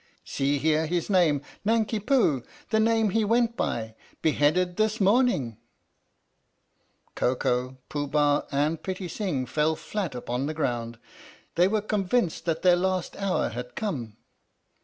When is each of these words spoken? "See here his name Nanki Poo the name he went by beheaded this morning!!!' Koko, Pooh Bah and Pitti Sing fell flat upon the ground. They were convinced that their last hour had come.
"See 0.25 0.57
here 0.57 0.87
his 0.87 1.11
name 1.11 1.43
Nanki 1.63 1.99
Poo 1.99 2.41
the 2.71 2.79
name 2.79 3.11
he 3.11 3.23
went 3.23 3.55
by 3.55 3.93
beheaded 4.23 4.75
this 4.77 4.99
morning!!!' 4.99 5.57
Koko, 7.15 7.77
Pooh 7.87 8.07
Bah 8.07 8.41
and 8.51 8.81
Pitti 8.81 9.07
Sing 9.07 9.45
fell 9.45 9.75
flat 9.75 10.15
upon 10.15 10.47
the 10.47 10.55
ground. 10.55 10.97
They 11.53 11.67
were 11.67 11.81
convinced 11.83 12.45
that 12.45 12.63
their 12.63 12.75
last 12.77 13.15
hour 13.17 13.49
had 13.49 13.75
come. 13.75 14.17